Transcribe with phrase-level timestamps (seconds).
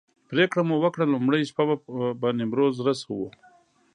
[0.29, 1.63] پرېکړه مو وکړه لومړۍ شپه
[2.19, 3.27] به نیمروز رسوو.